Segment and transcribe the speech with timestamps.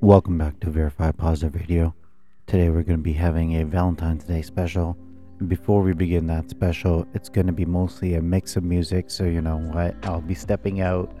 [0.00, 1.94] Welcome back to Verified Positive Radio.
[2.46, 4.98] Today we're going to be having a Valentine's Day special.
[5.48, 9.24] Before we begin that special, it's going to be mostly a mix of music, so
[9.24, 9.96] you know what?
[10.02, 11.16] I'll be stepping out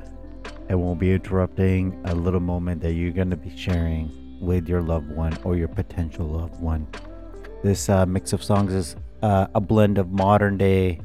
[0.68, 4.82] and won't be interrupting a little moment that you're going to be sharing with your
[4.82, 6.86] loved one or your potential loved one.
[7.62, 11.00] This uh, mix of songs is uh, a blend of modern day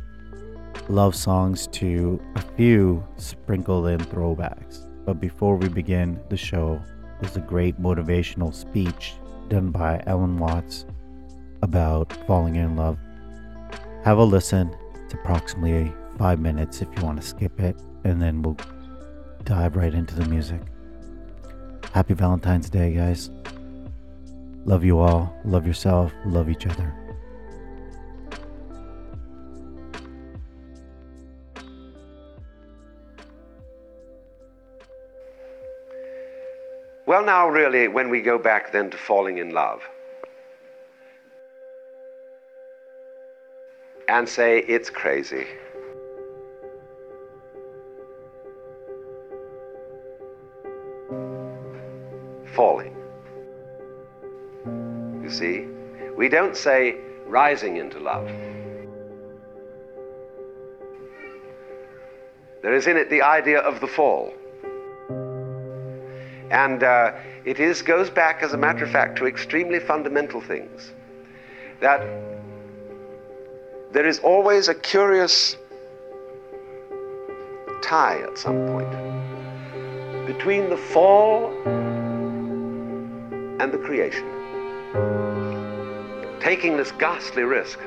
[0.89, 4.85] love songs to a few sprinkled in throwbacks.
[5.05, 6.81] But before we begin the show,
[7.19, 9.15] there's a great motivational speech
[9.49, 10.85] done by Alan Watts
[11.61, 12.97] about falling in love.
[14.03, 14.75] Have a listen.
[15.03, 18.57] It's approximately five minutes if you want to skip it, and then we'll
[19.43, 20.61] dive right into the music.
[21.93, 23.31] Happy Valentine's Day, guys.
[24.65, 25.33] Love you all.
[25.43, 26.13] Love yourself.
[26.25, 26.93] Love each other.
[37.09, 39.81] Well, now, really, when we go back then to falling in love
[44.07, 45.47] and say it's crazy.
[52.53, 52.95] Falling.
[55.23, 55.65] You see?
[56.15, 58.27] We don't say rising into love.
[62.61, 64.31] There is in it the idea of the fall.
[66.51, 67.13] And uh,
[67.45, 70.91] it is, goes back, as a matter of fact, to extremely fundamental things.
[71.79, 72.01] That
[73.91, 75.55] there is always a curious
[77.81, 78.91] tie at some point
[80.27, 81.51] between the fall
[83.59, 84.27] and the creation.
[86.39, 87.79] Taking this ghastly risk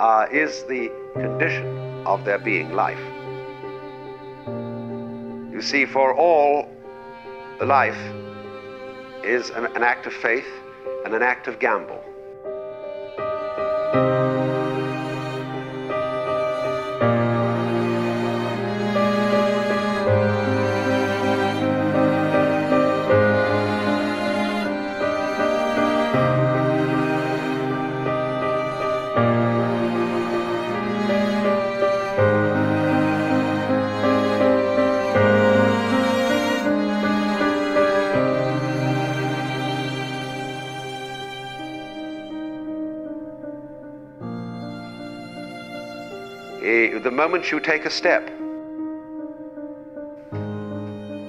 [0.00, 1.66] uh, is the condition
[2.06, 3.17] of there being life.
[5.58, 6.68] You see, for all,
[7.60, 7.98] life
[9.24, 10.46] is an, an act of faith
[11.04, 12.00] and an act of gamble.
[47.18, 48.28] Moment you take a step,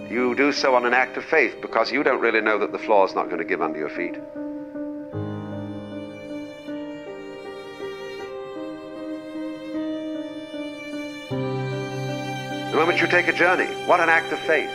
[0.08, 2.78] you do so on an act of faith because you don't really know that the
[2.78, 4.14] floor is not going to give under your feet.
[12.70, 14.70] The moment you take a journey, what an act of faith.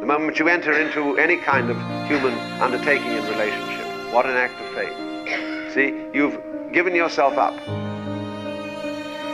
[0.00, 4.60] The moment you enter into any kind of human undertaking in relationship, what an act
[4.60, 5.72] of faith.
[5.72, 6.38] See, you've
[6.74, 7.77] given yourself up.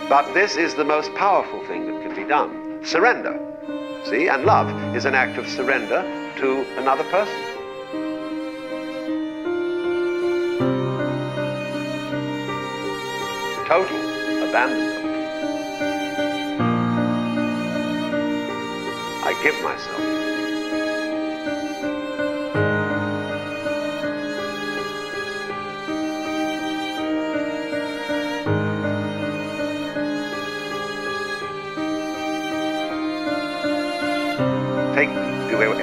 [0.09, 3.41] But this is the most powerful thing that can be done surrender.
[4.04, 6.03] See, and love is an act of surrender
[6.37, 7.34] to another person.
[13.66, 13.97] Total
[14.47, 15.04] abandonment.
[19.25, 20.13] I give myself.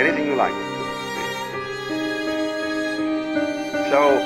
[0.02, 0.54] Anything you like.
[3.90, 4.20] So,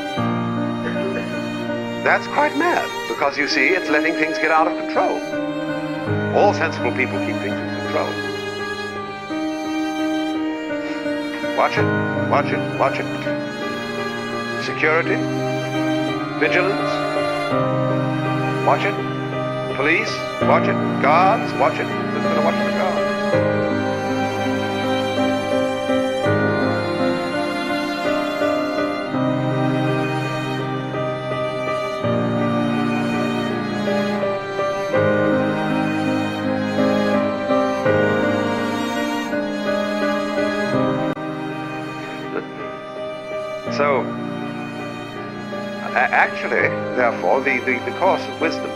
[2.03, 5.19] that's quite mad, because you see, it's letting things get out of control.
[6.35, 8.09] All sensible people keep things in control.
[11.57, 11.85] Watch it,
[12.29, 13.07] watch it, watch it.
[14.63, 15.15] Security,
[16.39, 16.91] vigilance,
[18.67, 18.95] watch it.
[19.75, 20.13] Police,
[20.43, 20.77] watch it.
[21.01, 21.85] Guards, watch it.
[21.85, 23.14] Who's going to watch the guards?
[46.11, 48.69] Actually, therefore, the, the, the course of wisdom,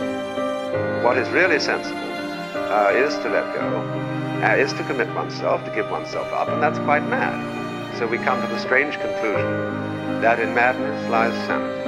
[1.02, 3.66] what is really sensible, uh, is to let go,
[4.42, 7.38] uh, is to commit oneself, to give oneself up, and that's quite mad.
[7.98, 11.79] So we come to the strange conclusion that in madness lies sanity.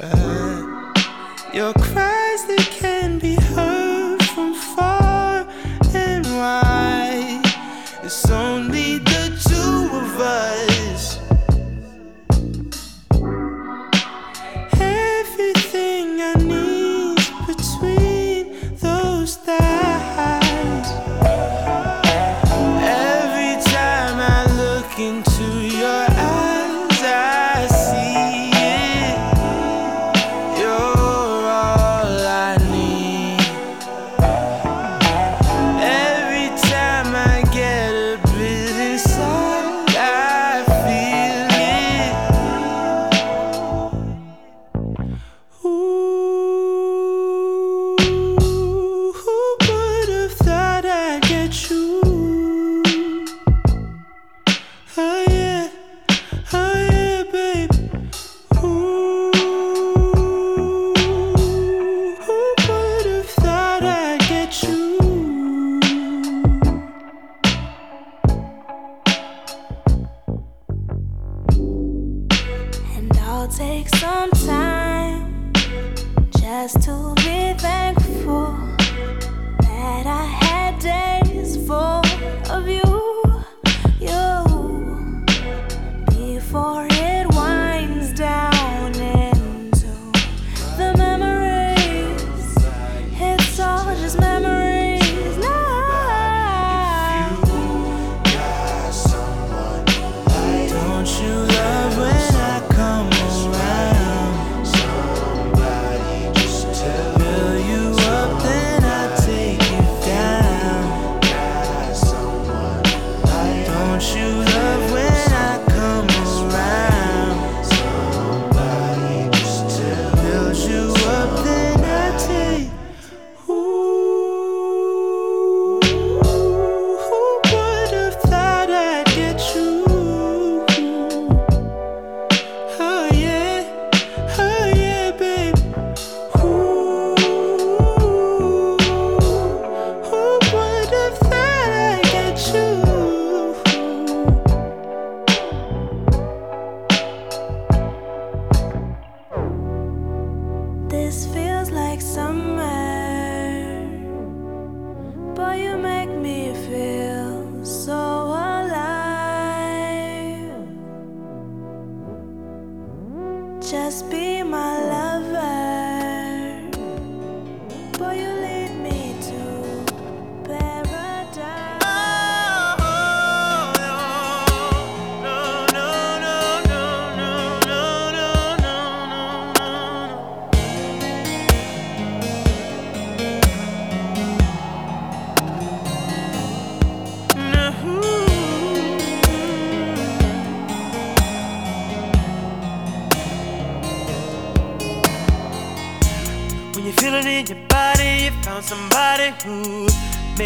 [0.00, 0.92] Uh,
[1.52, 1.72] your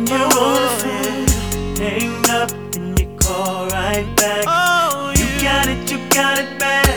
[0.00, 4.44] When you're on the phone, hang up and you call right back.
[4.48, 6.88] Oh, you got it, you got it bad.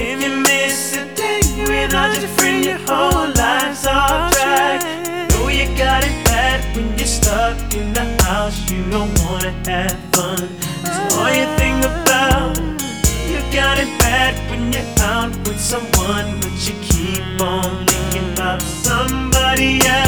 [0.00, 4.80] If you miss a day without your friend, your whole life's off track.
[5.32, 8.58] Know you got it bad when you're stuck in the house.
[8.70, 10.48] You don't wanna have fun.
[10.82, 12.56] That's all you think about.
[13.28, 18.62] You got it bad when you're out with someone, but you keep on thinking about
[18.62, 20.00] somebody else.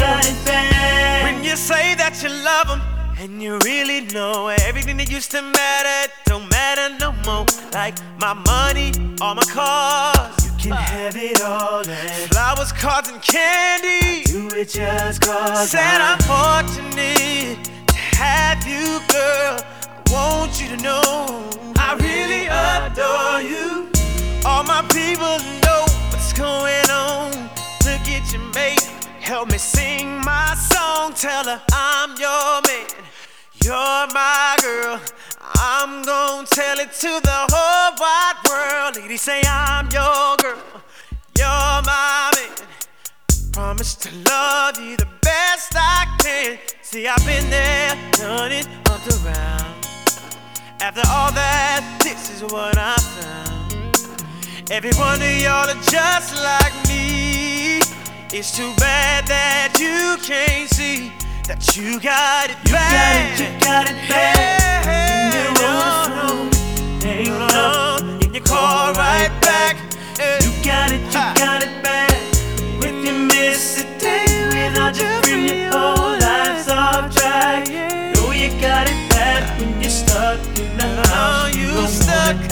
[1.53, 2.81] You say that you love them,
[3.19, 7.45] and you really know everything that used to matter don't matter no more.
[7.71, 10.33] Like my money, all my cars.
[10.43, 11.87] You can have it all.
[11.87, 14.23] And flowers, cards, and candy.
[14.23, 15.69] Do it just cause.
[15.69, 19.61] Said I'm fortunate to have you, girl.
[19.61, 23.93] I want you to know I really adore you.
[24.43, 27.29] All my people know what's going on.
[27.85, 28.89] Look at your mate,
[29.33, 31.11] help me sing my song.
[31.15, 32.87] Tell her I'm your man,
[33.65, 34.99] you're my girl.
[35.55, 38.95] I'm gonna tell it to the whole wide world.
[38.97, 40.61] Lady, say I'm your girl,
[41.39, 42.67] you're my man.
[43.53, 46.59] Promise to love you the best I can.
[46.83, 49.73] See, I've been there, done it up around.
[50.79, 54.69] After all that, this is what I found.
[54.69, 57.62] Every one of y'all are just like me.
[58.35, 61.13] It's too bad that you can't see
[61.45, 63.37] that you got it bad.
[63.37, 64.89] You got it, you got it bad.
[65.29, 69.77] When you're on the phone, hang up, and you call right back.
[70.41, 72.09] You got it, you got it bad.
[72.81, 77.69] When you miss a day without your friend, your whole life's off track.
[78.17, 81.55] Know you got it bad when you're stuck in the oh, house.
[81.55, 82.49] You don't stuck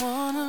[0.00, 0.47] wanna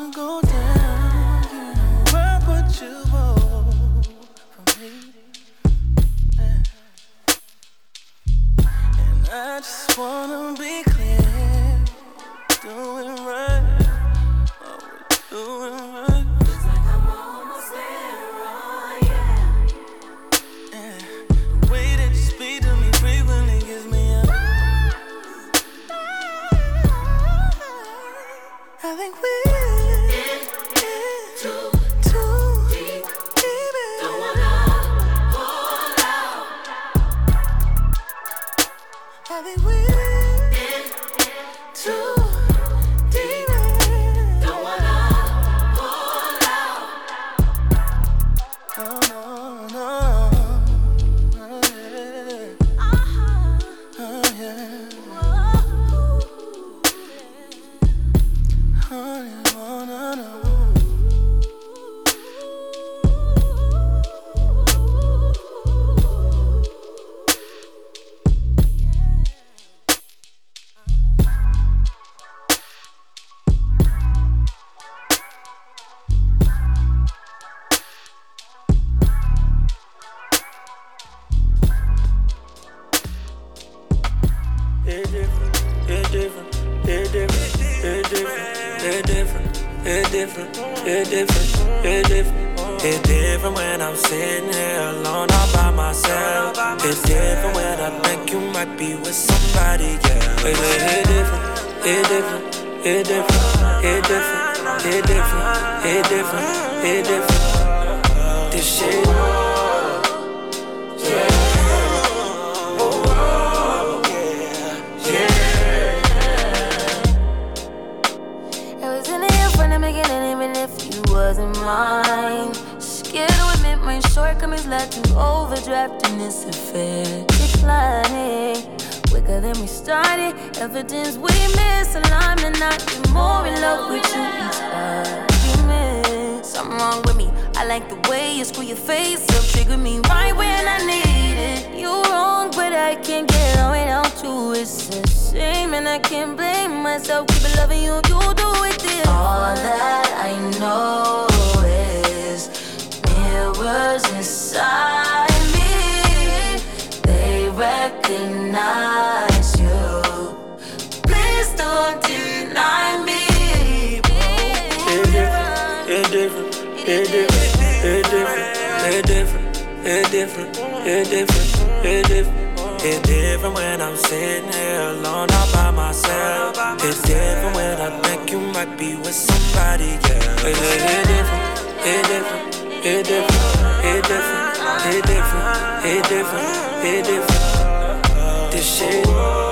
[169.89, 172.49] it's different, it's different, it's different.
[172.81, 176.55] It's different when I'm sitting here alone all by myself.
[176.81, 180.47] It's different when I think you might be with somebody, yeah.
[180.47, 183.45] It's, it's different, it's different, it's different,
[183.83, 184.45] it's different,
[184.85, 188.51] it's different, it's different, it's different.
[188.51, 189.48] This shit.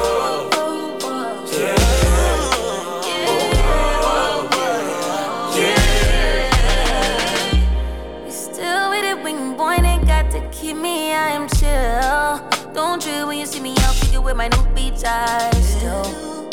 [10.67, 12.73] Keep me, I am chill.
[12.73, 15.77] Don't trip when you see me out figure with my new beach eyes.
[15.77, 16.03] Still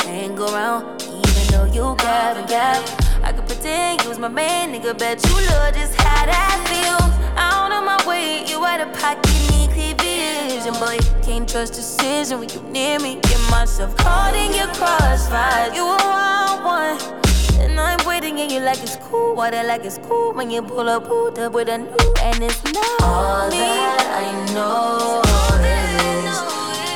[0.06, 2.78] hang around, even though you gab and gap.
[3.24, 4.96] I could pretend you was my man, nigga.
[4.96, 7.14] Bet you love just how that feels.
[7.36, 10.74] Out of my way, you out of pocket, need clear vision.
[10.74, 13.18] Boy, can't trust decision when you near me.
[13.20, 15.74] Get myself caught in your crossfire.
[15.74, 17.23] You a wild one.
[17.64, 19.34] And I'm waiting and you like it's cool.
[19.34, 22.62] Water like it's cool when you pull up, pulled up with a new and it's
[22.64, 23.58] not all me.
[23.58, 25.22] that I know
[25.64, 26.38] is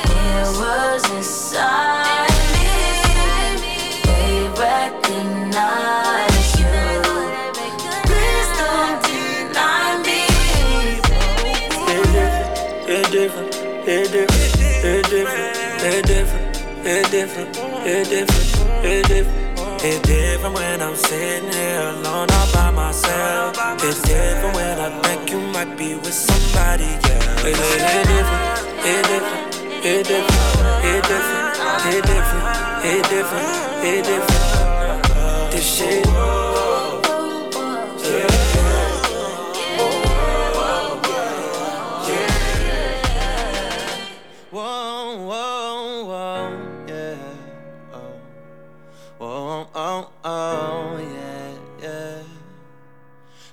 [0.09, 2.69] mirrors inside me.
[4.05, 6.49] They recognize.
[8.07, 10.21] Please don't deny me.
[12.91, 13.55] It's different,
[13.87, 14.55] it's different,
[14.85, 16.55] it's different, it's different,
[16.85, 19.38] it's different, it's different, it's different.
[19.81, 23.55] It's different when I'm sitting here alone all by myself.
[23.81, 27.47] It's different when I think you might be with somebody, yeah.
[27.47, 30.35] It's, it's different, it's different, it's different,
[30.83, 32.45] it's different, it's different,
[32.83, 35.51] it's different, hit different.
[35.51, 36.38] This shit.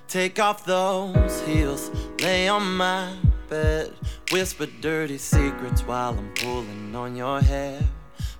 [0.07, 1.91] Take off those heels,
[2.21, 3.13] lay on my
[3.49, 3.93] bed.
[4.31, 7.81] Whisper dirty secrets while I'm pulling on your hair.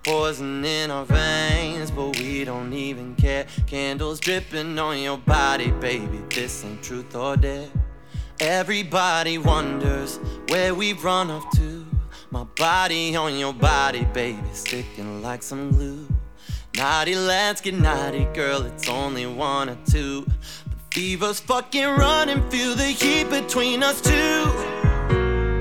[0.02, 3.48] Poison in our veins, but we don't even care.
[3.66, 6.20] Candles dripping on your body, baby.
[6.30, 7.68] This ain't truth or dare.
[8.40, 11.86] Everybody wonders where we've run off to.
[12.32, 16.08] My body on your body, baby, sticking like some glue.
[16.78, 18.62] Naughty, let's get naughty, girl.
[18.62, 20.26] It's only one or two.
[20.98, 24.42] The us fucking running, feel the heat between us two.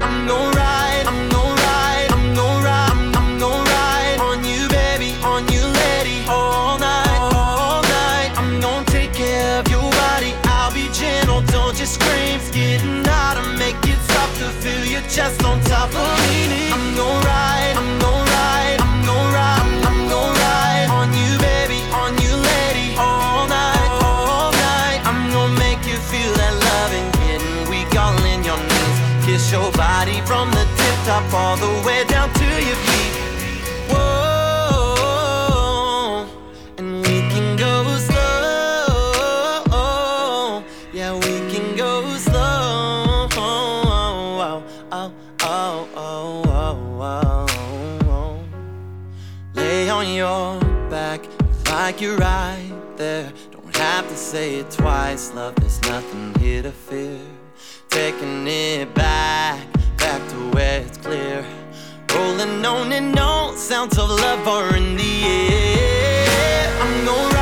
[0.00, 4.66] I'm gon' ride, I'm gon' ride, I'm gon' ride, I'm, I'm gon' ride on you,
[4.70, 8.32] baby, on you, lady, all night, all night.
[8.38, 10.32] I'm gon' take care of your body.
[10.44, 12.40] I'll be gentle, don't just scream.
[12.40, 16.72] It's getting hot, to make it stop to feel your chest on top of me.
[16.72, 17.75] I'm gon' ride,
[31.34, 33.14] all the way down to your feet.
[33.90, 35.36] Whoa,
[36.78, 38.22] and we can go slow.
[40.92, 43.28] Yeah, we can go slow.
[43.32, 44.62] Oh,
[44.92, 45.12] oh,
[45.42, 46.42] oh, oh,
[47.00, 47.46] oh,
[48.08, 48.38] oh.
[49.54, 51.20] Lay on your back
[51.66, 53.32] like you're right there.
[53.50, 55.54] Don't have to say it twice, love.
[55.56, 57.20] There's nothing here to fear.
[57.88, 59.65] Taking it back,
[61.16, 61.44] clear.
[62.14, 66.82] Rolling on and on, sounds of love are in the air.
[66.82, 67.35] I'm gon'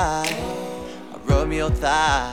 [0.00, 2.30] I rub your thigh,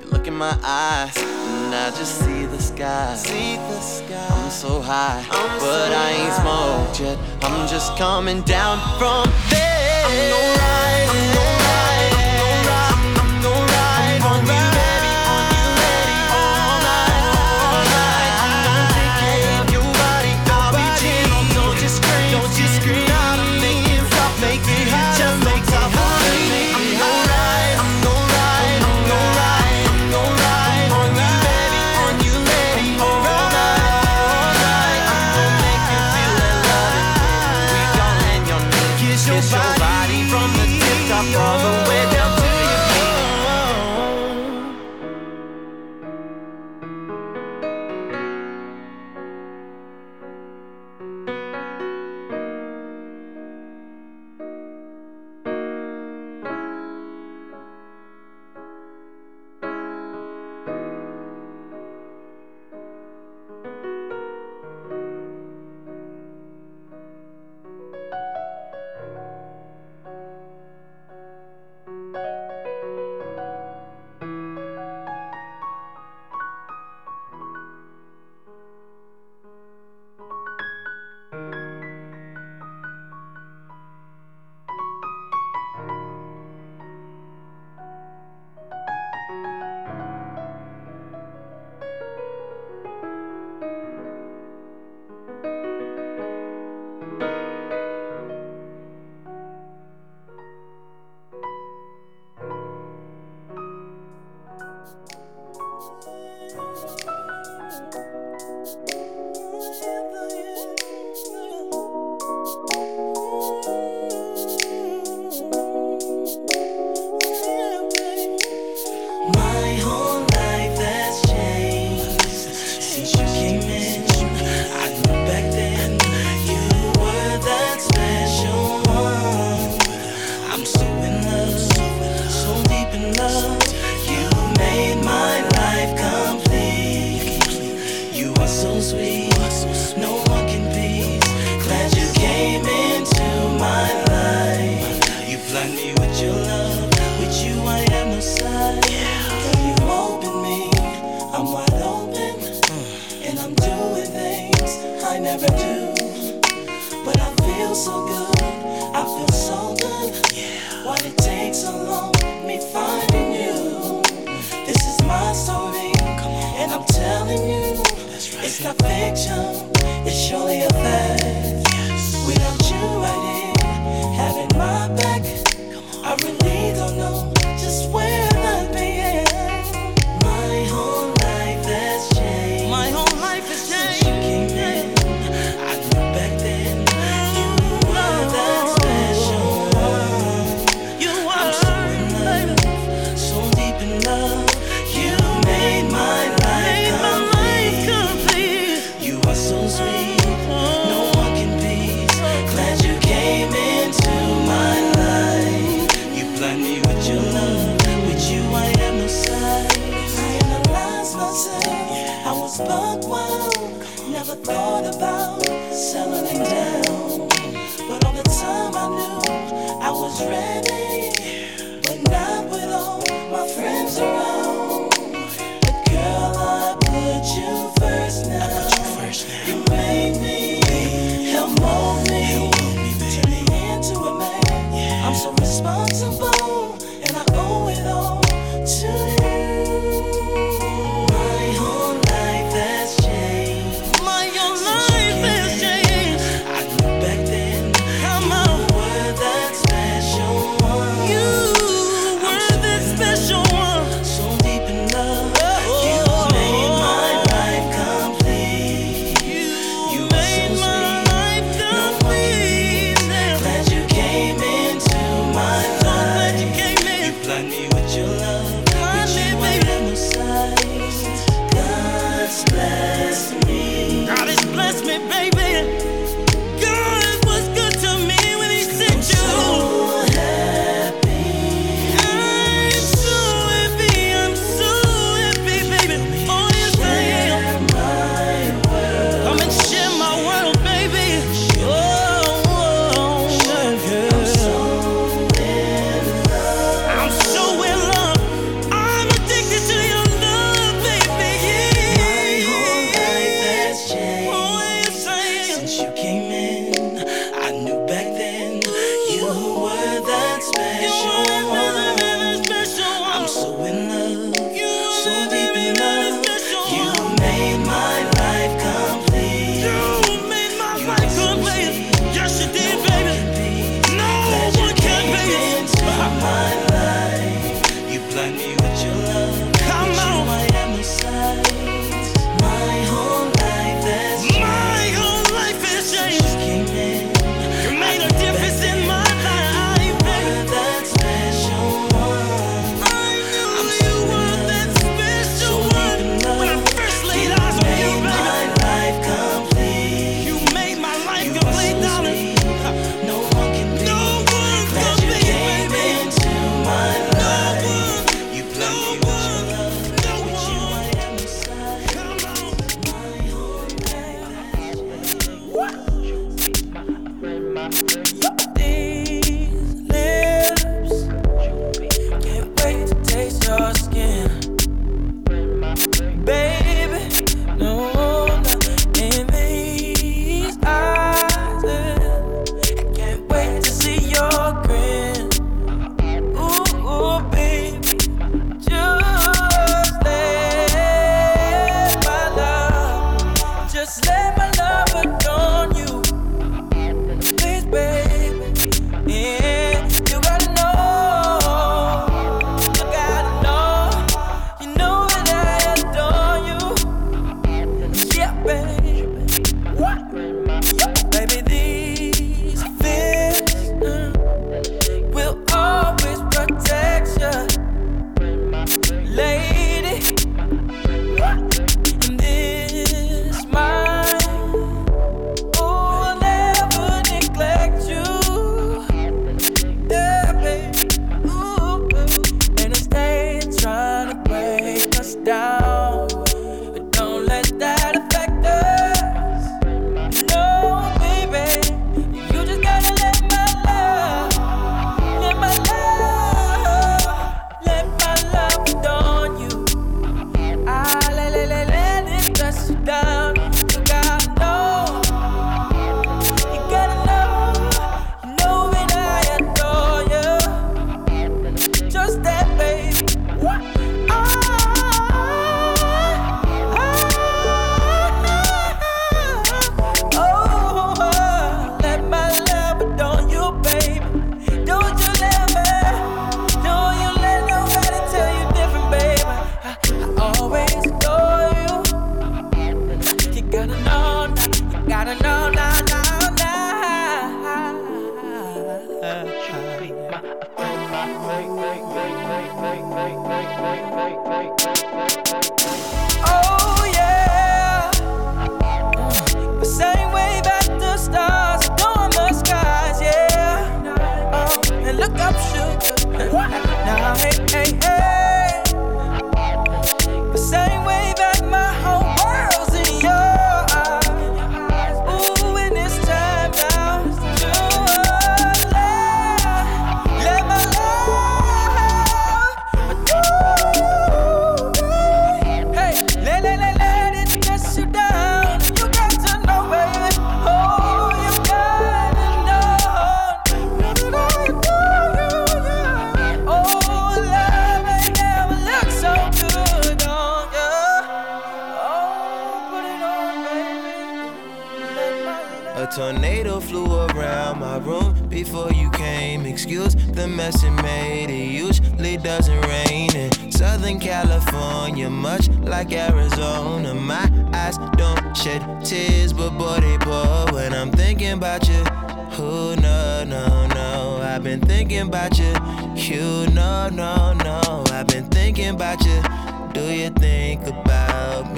[0.00, 3.14] you look in my eyes, and I just see the sky.
[3.14, 4.26] See the sky.
[4.30, 7.18] I'm so high, but I ain't smoked yet.
[7.42, 10.06] I'm just coming down from there.
[10.06, 11.51] I'm gon' ride,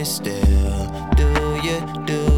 [0.04, 0.86] me still?
[1.16, 1.26] Do
[1.62, 2.33] you, do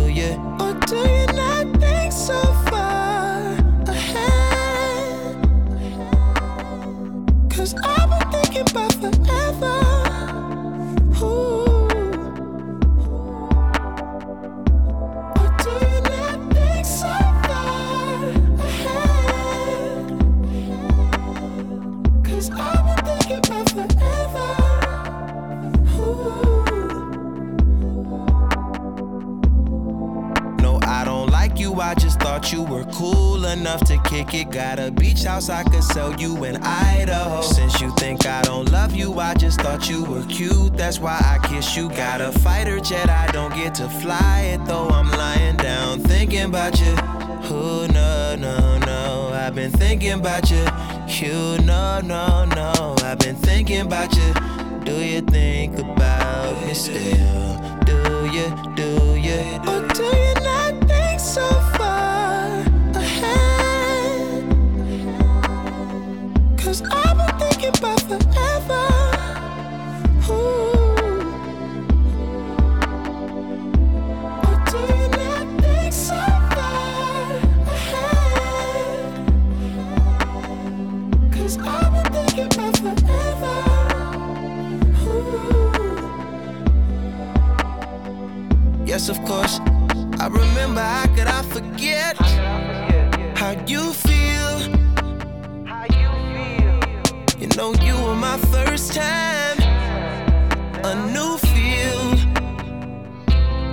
[32.53, 34.51] You were cool enough to kick it.
[34.51, 37.43] Got a beach house I could sell you in Idaho.
[37.43, 40.77] Since you think I don't love you, I just thought you were cute.
[40.77, 41.89] That's why I kiss you.
[41.89, 44.89] Got a fighter jet, I don't get to fly it though.
[44.89, 46.95] I'm lying down thinking about you.
[47.49, 49.31] Who, no, no, no.
[49.33, 50.65] I've been thinking about you.
[51.09, 52.95] You, no, no, no.
[53.03, 54.33] I've been thinking about you.
[54.85, 57.59] Do you think about me still?
[57.85, 59.41] Do you, do you?
[59.67, 60.26] Or do you
[89.07, 89.61] Yes, of course.
[90.19, 92.17] I remember how could I forget
[93.39, 94.59] how you feel.
[97.39, 99.59] You know you were my first time,
[100.83, 102.03] a new feel.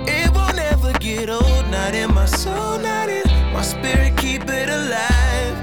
[0.06, 4.16] It will never get old, not in my soul, not in my spirit.
[4.16, 5.56] Keep it alive.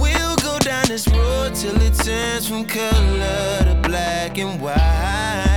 [0.00, 5.51] We'll go down this road till it turns from color to black and white.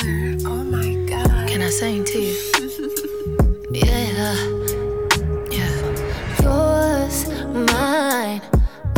[0.00, 2.36] Oh can I sing to you?
[3.72, 4.34] yeah,
[5.50, 5.78] yeah.
[6.40, 8.40] Yours, mine,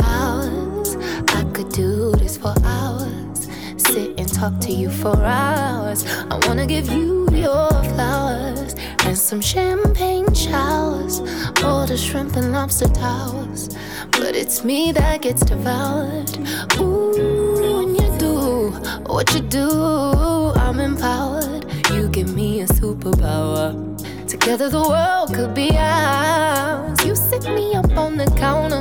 [0.03, 0.95] ours.
[1.29, 3.47] I could do this for hours.
[3.77, 6.05] Sit and talk to you for hours.
[6.29, 8.75] I wanna give you your flowers
[9.05, 11.21] and some champagne showers.
[11.63, 13.69] All the shrimp and lobster towers.
[14.11, 16.29] But it's me that gets devoured.
[16.79, 18.69] Ooh, when you do
[19.07, 20.30] what you do,
[20.71, 21.65] I'm empowered.
[21.91, 23.75] You give me a superpower.
[24.25, 27.05] Together the world could be ours.
[27.05, 28.79] You sit me up on the counter.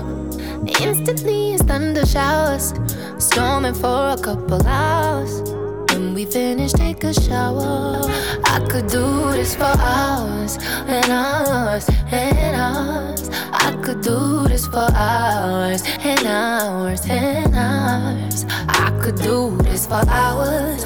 [0.80, 2.74] Instantly it's thunder showers.
[3.18, 5.42] Storming for a couple hours.
[5.90, 8.02] When we finish, take a shower.
[8.44, 13.30] I could do this for hours and hours and hours.
[13.50, 18.44] I could do this for hours and hours and hours.
[18.68, 20.84] I could do this for hours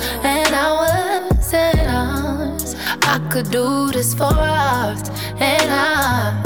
[0.54, 2.76] hours and hours.
[3.02, 5.02] I could do this for hours
[5.38, 6.44] and hours.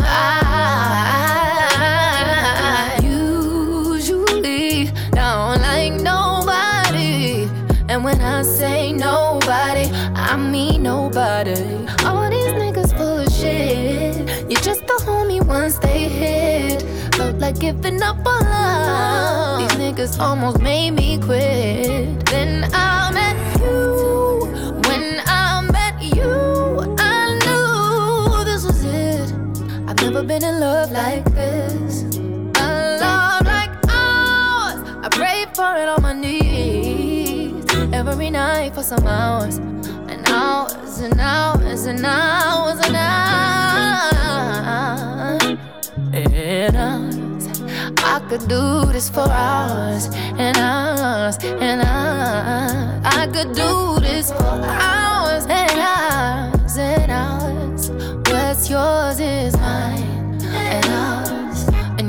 [3.05, 7.49] Usually, don't like nobody.
[7.89, 11.61] And when I say nobody, I mean nobody.
[12.05, 14.17] All these niggas full of shit.
[14.51, 16.83] You're just a homie once they hit.
[17.15, 19.59] Felt like giving up on love.
[19.61, 22.25] These niggas almost made me quit.
[22.27, 22.98] Then I
[30.29, 32.03] been in love like this.
[32.61, 34.79] A love like ours.
[35.03, 37.65] I pray for it on my knees
[37.95, 43.79] every night for some hours and hours and hours and hours and hours
[46.13, 46.77] and.
[48.01, 53.01] I could do this for hours and hours and hours.
[53.05, 57.91] I could do this for hours and hours and hours.
[58.31, 60.08] What's yours is mine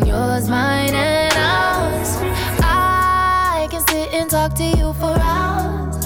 [0.09, 2.09] yours mine and ours.
[2.61, 5.97] I can sit and talk to you for hours,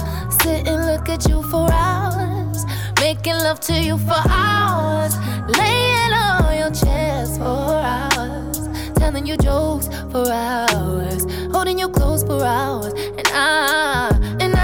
[0.42, 2.64] sit and look at you for hours,
[3.00, 5.14] making love to you for hours,
[5.58, 12.44] laying on your chest for hours, telling you jokes for hours, holding you close for
[12.44, 14.63] hours, and I, and I.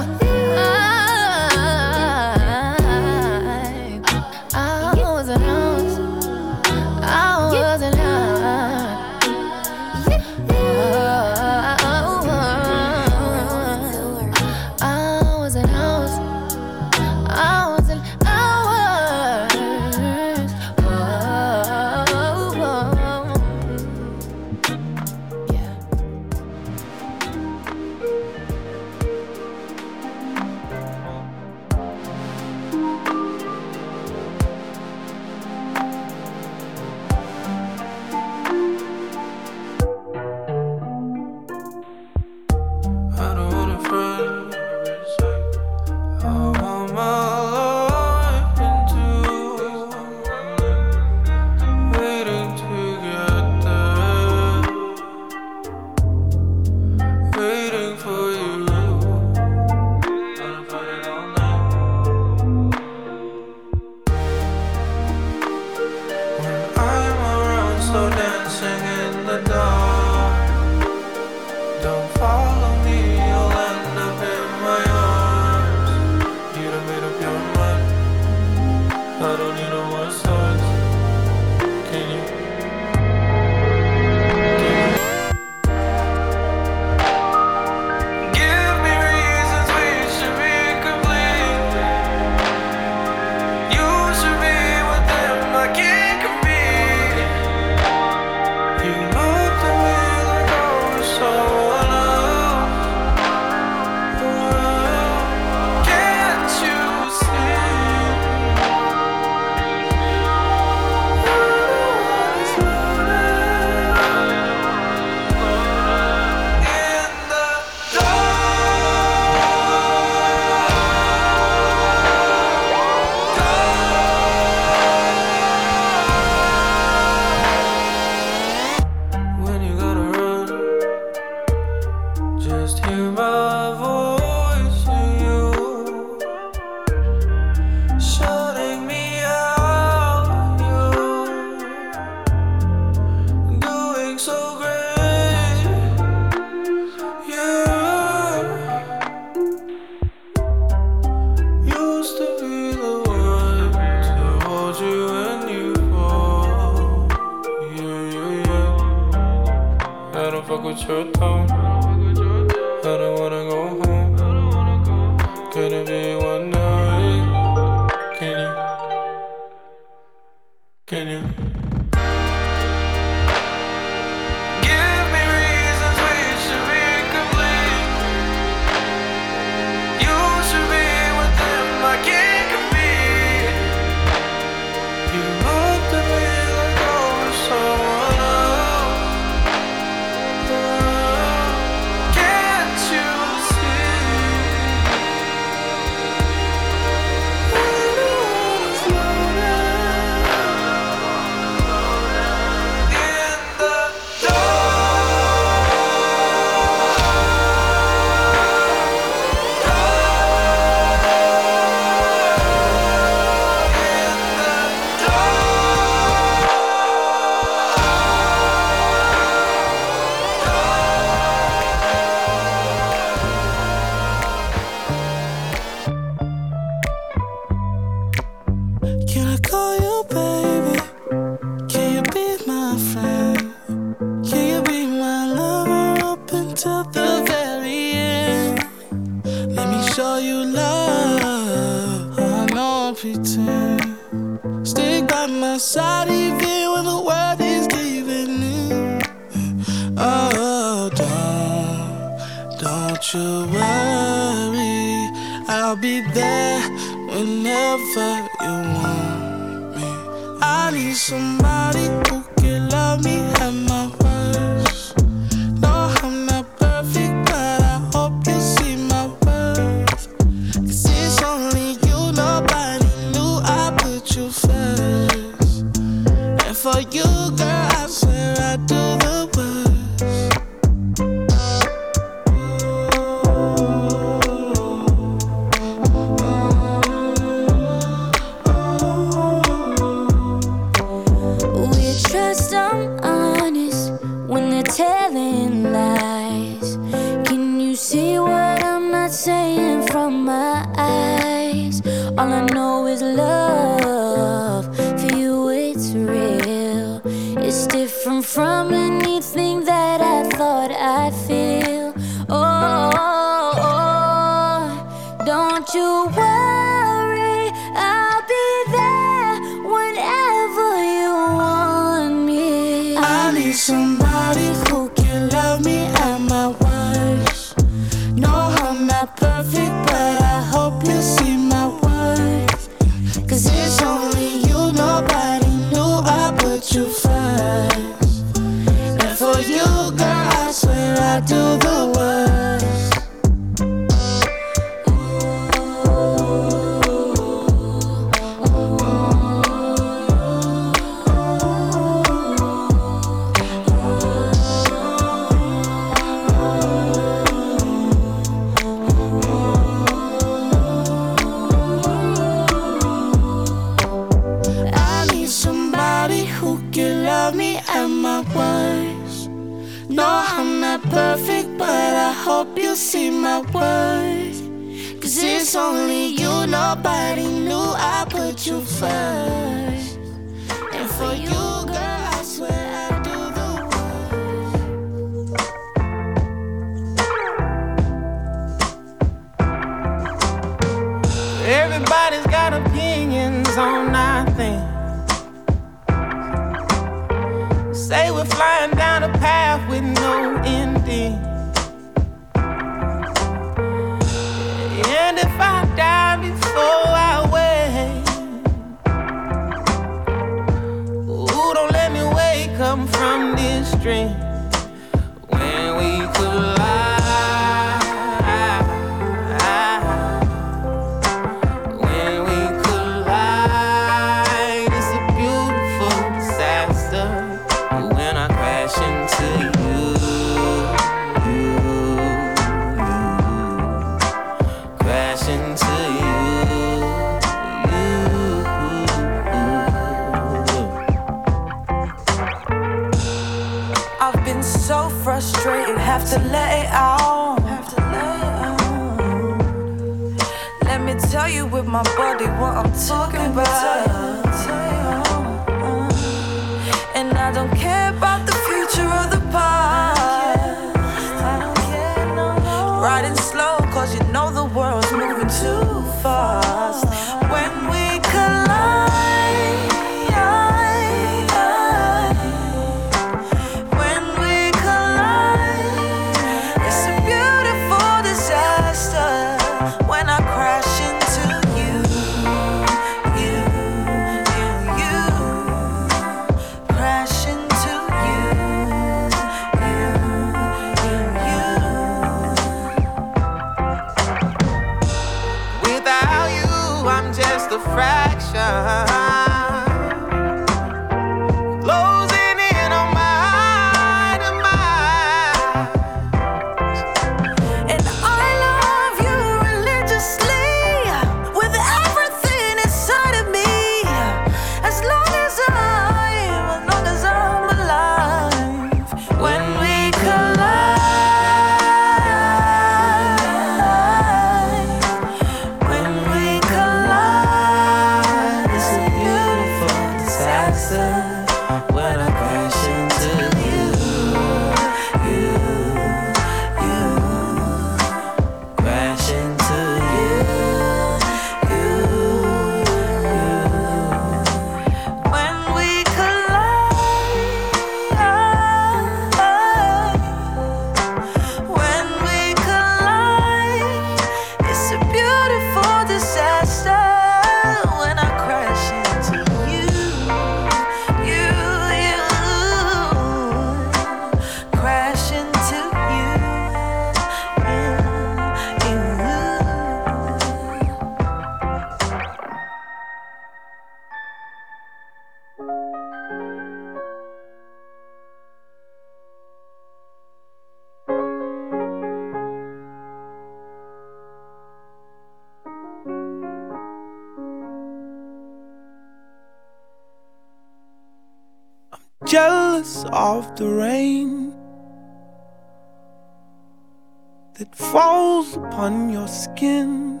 [597.54, 600.00] falls upon your skin.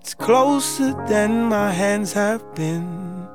[0.00, 3.28] It's closer than my hands have been.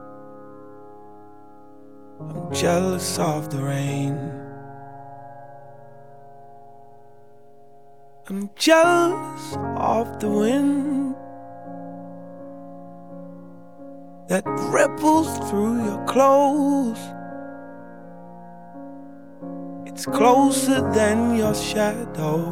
[2.20, 4.18] I'm jealous of the rain.
[8.28, 11.16] I'm jealous of the wind
[14.28, 14.43] that
[14.74, 17.14] ripples through your clothes.
[19.96, 22.43] It's closer than your shadow.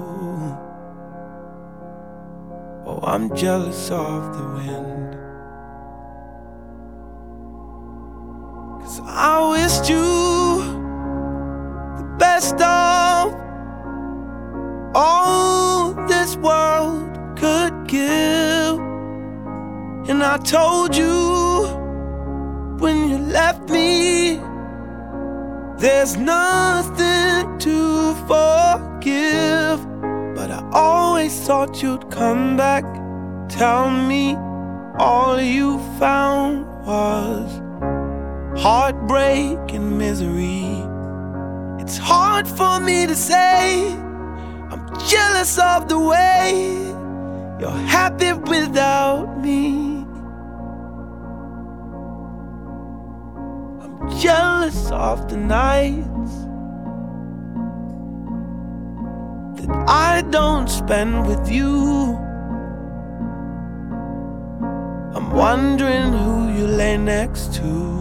[2.85, 5.13] Oh, I'm jealous of the wind.
[8.81, 10.07] Cause I wished you
[11.97, 13.35] the best of
[14.95, 18.79] all this world could give.
[20.07, 21.67] And I told you
[22.79, 24.39] when you left me,
[25.83, 29.79] there's nothing to forgive.
[30.33, 32.85] But I always thought you'd come back,
[33.49, 34.35] tell me
[34.97, 37.51] all you found was
[38.61, 40.71] heartbreak and misery.
[41.83, 43.91] It's hard for me to say,
[44.71, 46.77] I'm jealous of the way
[47.59, 49.92] you're happy without me.
[54.19, 56.31] Jealous of the nights
[59.57, 62.17] that I don't spend with you.
[65.15, 67.93] I'm wondering who you lay next to.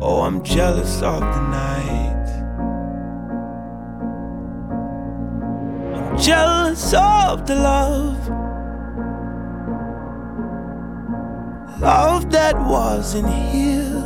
[0.00, 2.26] Oh, I'm jealous of the night.
[5.96, 8.35] I'm jealous of the love.
[11.80, 14.02] Love that wasn't here.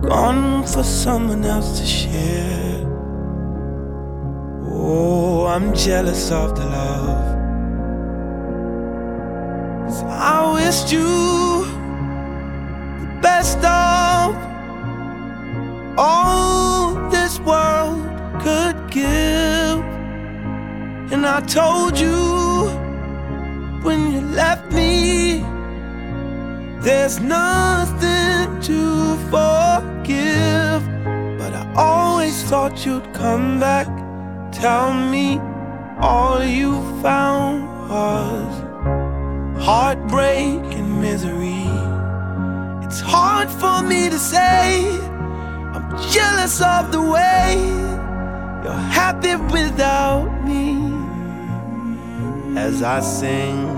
[0.00, 2.86] Gone for someone else to share.
[4.70, 7.36] Oh, I'm jealous of the love.
[9.84, 11.66] 'Cause I wished you
[13.02, 14.34] the best of
[15.98, 18.00] all this world
[18.40, 19.84] could give.
[21.12, 22.41] And I told you
[23.82, 25.44] when you left me,
[26.80, 30.82] there's nothing to forgive.
[31.38, 33.88] But I always thought you'd come back,
[34.52, 35.40] tell me
[36.00, 38.54] all you found was
[39.62, 41.66] heartbreak and misery.
[42.84, 44.84] It's hard for me to say,
[45.74, 47.56] I'm jealous of the way
[48.62, 50.91] you're happy without me.
[52.56, 53.70] As I sink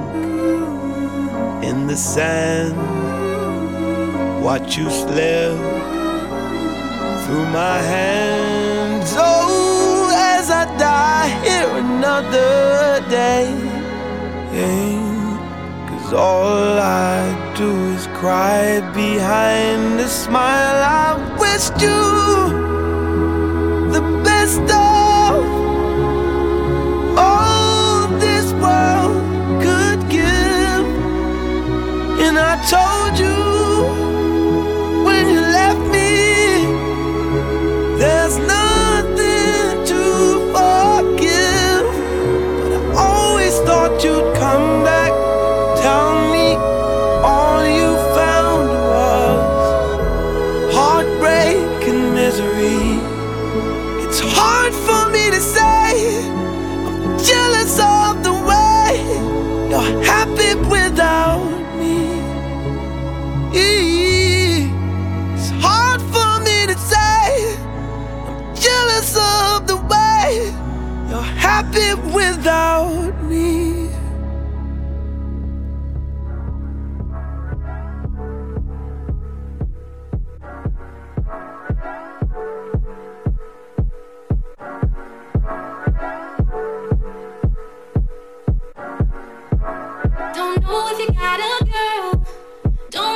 [1.63, 2.75] in the sand,
[4.43, 5.57] watch you slip
[7.25, 9.15] through my hands.
[9.17, 13.47] Oh, as I die here another day.
[14.53, 15.89] Yeah.
[15.89, 20.83] Cause all I do is cry behind a smile.
[20.83, 22.64] I wished you
[32.55, 33.54] I told you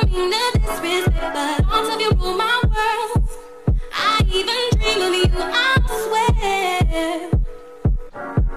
[0.09, 3.29] to disrespect, but of you rule my world.
[3.93, 7.29] I even dream of you, I swear.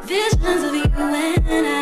[0.03, 0.85] Visions of you
[1.47, 1.79] and I.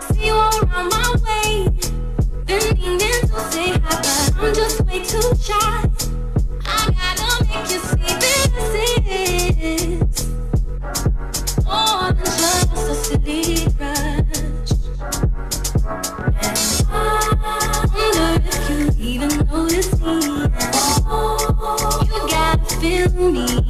[0.00, 1.50] See you around my way.
[2.46, 5.78] Been meaning to say hi, but I'm just way too shy.
[6.64, 8.50] I gotta make you see this
[9.06, 10.28] is
[11.64, 13.67] more than just a
[23.30, 23.67] need.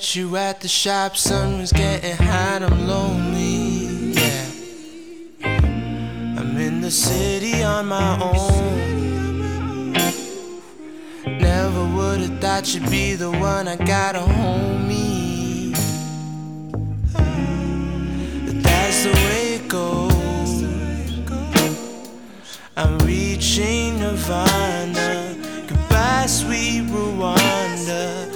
[0.00, 4.46] Met you at the shop, sun was getting hot, I'm lonely, yeah.
[5.44, 9.92] I'm in the city on my own.
[11.38, 15.74] Never would've thought you'd be the one I got a homie.
[18.46, 20.62] But that's the way it goes.
[22.74, 25.36] I'm reaching Nirvana.
[25.68, 28.29] Goodbye, sweet Rwanda.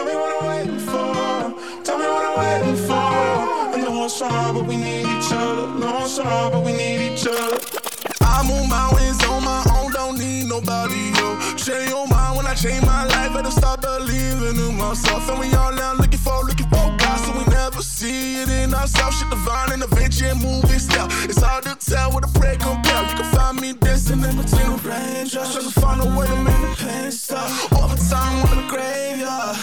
[0.00, 1.84] Tell me what I'm waiting for.
[1.84, 2.94] Tell me what I'm waiting for.
[2.94, 5.66] I know it's hard, but we need each other.
[5.78, 7.60] No, it's hard, but we need each other.
[8.22, 11.36] I move mountains on my own, don't need nobody, yo.
[11.54, 15.28] Change your mind when I change my life, better start believing in myself.
[15.28, 18.72] And we all now looking for, looking for God, so we never see it in
[18.72, 19.18] ourselves.
[19.18, 21.08] Shit divine and adventure and moving style.
[21.28, 23.04] It's hard to tell what a prayer compare.
[23.04, 26.36] You can find me dancing in between the raindrops, trying to find a way to
[26.40, 27.50] make the pain stop.
[27.72, 29.56] Overtime in the graveyard,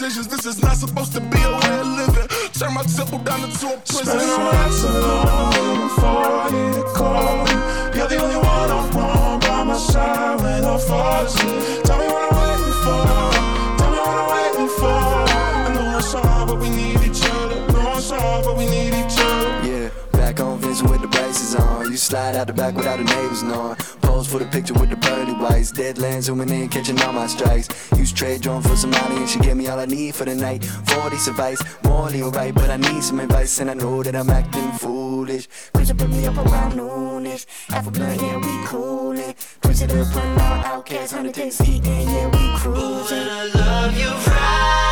[0.00, 0.28] decisions.
[0.28, 2.28] This is not supposed to be a way of living.
[2.52, 4.18] Turn my temple down into a prison.
[4.18, 7.52] Spend all nights alone before you to call me.
[7.96, 11.84] You're the only one I want by my side when I fall asleep.
[11.84, 13.02] Tell me what I'm waiting for.
[13.78, 14.88] Tell me what I'm waiting for.
[14.88, 17.72] I know it's hard, but we need each other.
[17.72, 19.68] Know it's hard, but we need each other.
[19.68, 21.09] Yeah, back on Vince with the
[21.54, 21.90] on.
[21.90, 23.76] You slide out the back without the neighbors knowing.
[24.02, 25.72] Pose for the picture with the pearly whites.
[25.72, 27.68] Deadlands zooming in, catching all my strikes.
[27.96, 30.34] Use trade drone for some money and she gave me all I need for the
[30.34, 30.64] night.
[30.64, 34.72] 40 advice, morally alright, but I need some advice and I know that I'm acting
[34.72, 35.48] foolish.
[35.72, 37.46] Push put me up around noonish.
[37.70, 39.34] Alpha blood, yeah, we coolin'.
[39.60, 43.28] Push it up on outcasts, 100 days eating, yeah, we cruising.
[43.28, 44.89] I love you right,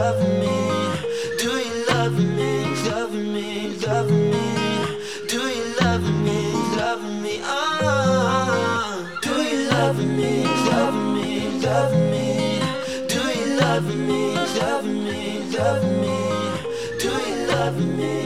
[0.00, 0.58] love me?
[1.42, 2.52] Do you love me?
[2.88, 4.46] Love me, love me.
[5.28, 6.40] Do you love me?
[6.80, 7.34] Love me.
[7.44, 9.06] Oh.
[9.20, 10.44] Do you love me?
[10.70, 11.28] Love me,
[11.66, 12.28] love me.
[13.12, 14.22] Do you love me?
[14.60, 15.20] Love me,
[15.58, 16.18] love me.
[17.02, 18.19] Do you love me?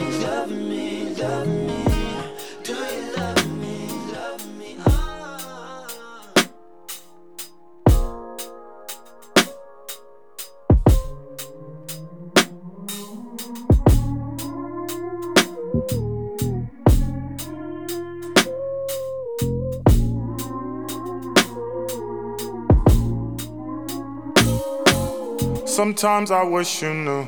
[25.97, 27.25] Sometimes I wish you knew,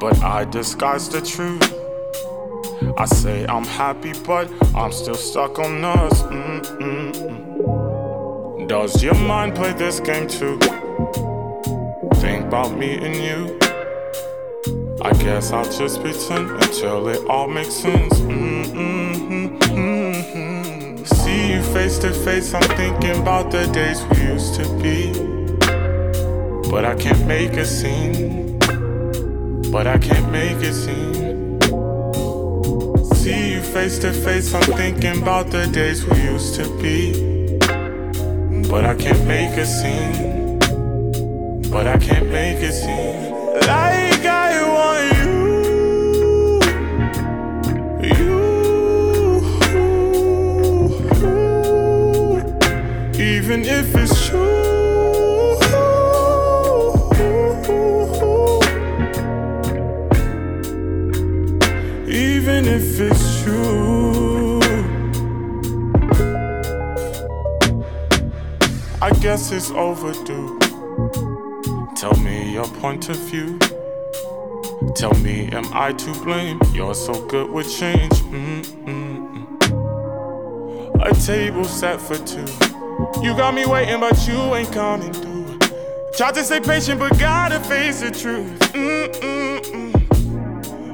[0.00, 1.62] but I disguise the truth.
[2.96, 6.22] I say I'm happy, but I'm still stuck on us.
[6.22, 7.76] Mm-mm-mm.
[8.66, 10.58] Does your mind play this game too?
[12.22, 13.58] Think about me and you.
[15.02, 18.14] I guess I'll just pretend until it all makes sense.
[18.14, 19.60] Mm-mm-mm-mm.
[21.06, 25.39] See you face to face, I'm thinking about the days we used to be.
[26.70, 28.56] But I can't make a scene.
[29.72, 31.60] But I can't make it seem.
[33.16, 37.58] See you face to face, I'm thinking about the days we used to be.
[38.68, 40.58] But I can't make a scene.
[41.70, 43.32] But I can't make it seem
[43.66, 45.40] Like I want you.
[48.08, 48.40] You.
[53.14, 54.59] Even if it's true.
[69.20, 70.58] Guess it's overdue.
[71.94, 73.58] Tell me your point of view.
[74.94, 76.58] Tell me, am I to blame?
[76.72, 78.12] You're so good with change.
[78.32, 79.46] Mm-mm-mm.
[81.02, 82.46] A table set for two.
[83.22, 85.58] You got me waiting, but you ain't coming through.
[86.16, 88.58] Tried to stay patient, but gotta face the truth.
[88.72, 89.90] Mm-mm-mm.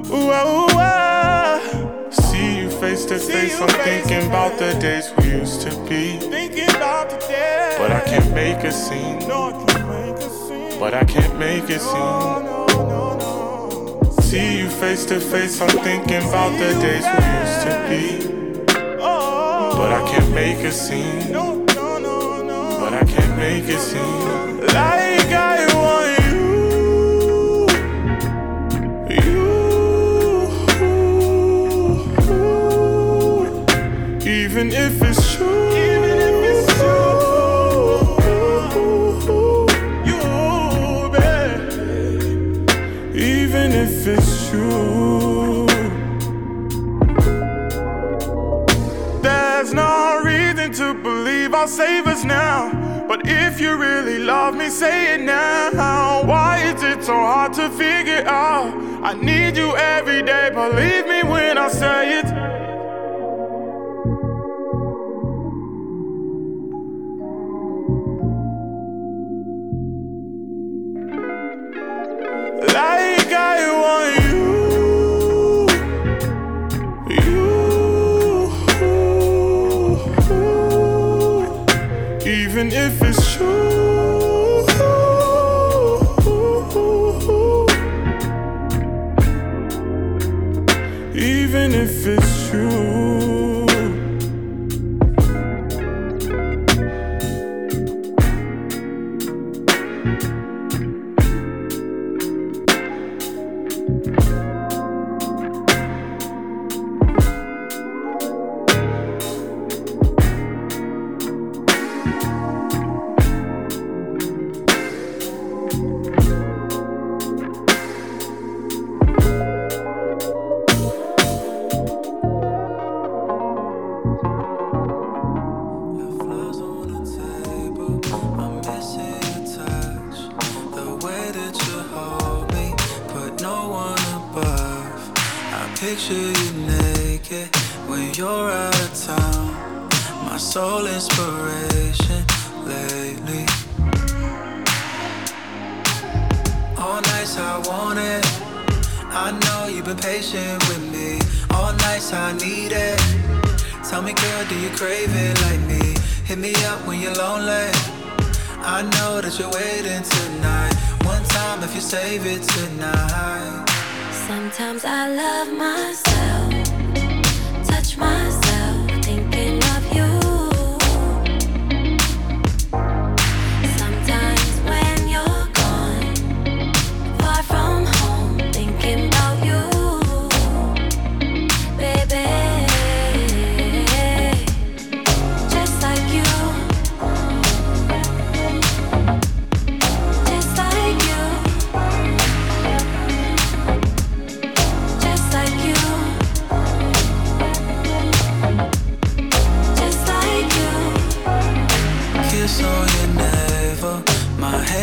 [0.09, 0.31] You
[2.79, 3.59] face to face.
[3.59, 6.17] I'm thinking about the days we used to be.
[6.19, 7.77] Thinking about the days.
[7.77, 9.19] But I can't make a scene.
[10.79, 12.47] But I can't make a scene.
[14.21, 15.59] See you face to face.
[15.61, 18.03] I'm thinking about the days we used to be.
[18.99, 19.73] Oh.
[19.77, 21.33] But I can't make a scene.
[21.33, 24.56] But I can't make a scene.
[34.57, 35.39] Even if it's.
[40.07, 41.61] You, babe.
[43.15, 45.67] Even if it's true.
[49.21, 53.05] There's no reason to believe I'll save us now.
[53.07, 56.23] But if you really love me, say it now.
[56.23, 58.73] Why is it so hard to figure out?
[59.03, 62.26] I need you every day, believe me when I say it.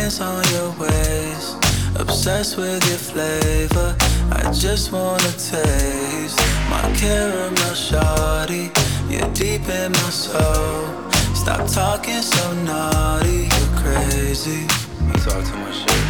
[0.05, 1.57] Hands on your waist.
[1.99, 3.95] Obsessed with your flavor.
[4.31, 8.65] I just wanna taste my caramel shawty.
[9.09, 10.85] You're deep in my soul.
[11.33, 13.49] Stop talking so naughty.
[13.53, 14.61] You're crazy.
[15.07, 16.05] You talk too much shit.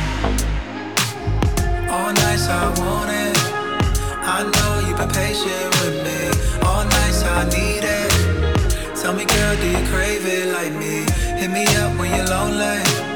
[1.89, 3.37] All nights I want it.
[4.35, 6.19] I know you've been patient with me.
[6.67, 8.11] All nights I need it.
[8.99, 10.95] Tell me, girl, do you crave it like me?
[11.39, 13.14] Hit me up when you're lonely.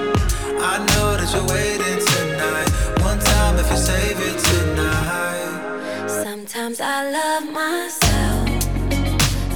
[0.61, 2.69] I know that you're waiting tonight.
[3.01, 6.07] One time if you save it tonight.
[6.07, 8.47] Sometimes I love myself,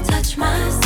[0.07, 0.82] touch myself,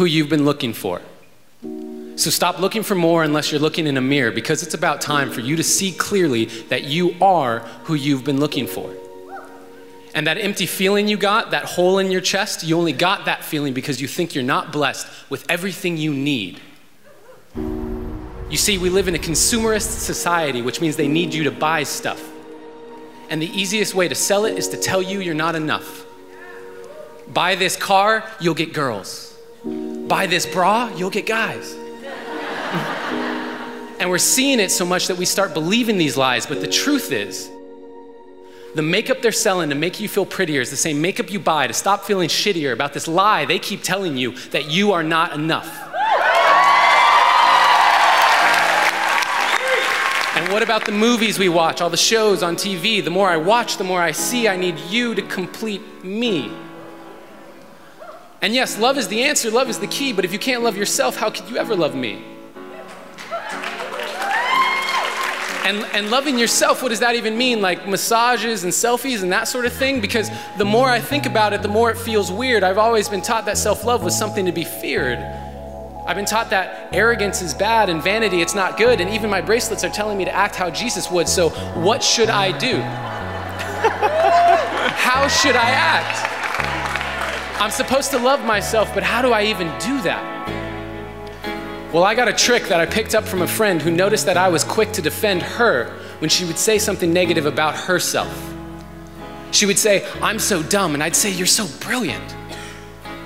[0.00, 1.02] who you've been looking for.
[2.16, 5.30] So stop looking for more unless you're looking in a mirror because it's about time
[5.30, 8.94] for you to see clearly that you are who you've been looking for.
[10.14, 13.44] And that empty feeling you got, that hole in your chest, you only got that
[13.44, 16.62] feeling because you think you're not blessed with everything you need.
[17.54, 21.82] You see, we live in a consumerist society, which means they need you to buy
[21.82, 22.26] stuff.
[23.28, 26.06] And the easiest way to sell it is to tell you you're not enough.
[27.34, 29.29] Buy this car, you'll get girls.
[30.10, 31.72] Buy this bra, you'll get guys.
[34.00, 37.12] and we're seeing it so much that we start believing these lies, but the truth
[37.12, 37.48] is,
[38.74, 41.68] the makeup they're selling to make you feel prettier is the same makeup you buy
[41.68, 45.32] to stop feeling shittier about this lie they keep telling you that you are not
[45.32, 45.68] enough.
[50.34, 53.04] And what about the movies we watch, all the shows on TV?
[53.04, 56.50] The more I watch, the more I see I need you to complete me.
[58.42, 60.76] And yes, love is the answer, love is the key, but if you can't love
[60.76, 62.24] yourself, how could you ever love me?
[65.62, 67.60] And, and loving yourself, what does that even mean?
[67.60, 70.00] Like massages and selfies and that sort of thing?
[70.00, 72.64] Because the more I think about it, the more it feels weird.
[72.64, 75.18] I've always been taught that self love was something to be feared.
[76.06, 79.02] I've been taught that arrogance is bad and vanity, it's not good.
[79.02, 81.28] And even my bracelets are telling me to act how Jesus would.
[81.28, 82.80] So, what should I do?
[84.96, 86.39] how should I act?
[87.60, 90.48] I'm supposed to love myself, but how do I even do that?
[91.92, 94.38] Well, I got a trick that I picked up from a friend who noticed that
[94.38, 98.54] I was quick to defend her when she would say something negative about herself.
[99.50, 102.34] She would say, I'm so dumb, and I'd say, You're so brilliant.